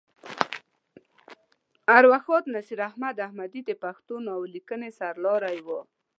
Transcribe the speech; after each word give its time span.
ارواښاد 1.95 2.45
نصیر 2.55 2.79
احمد 2.89 3.15
احمدي 3.27 3.61
د 3.65 3.71
پښتو 3.83 4.15
ناول 4.27 4.49
لیکنې 4.55 4.89
سر 4.97 5.13
لاری 5.25 5.59
وه. 5.67 5.79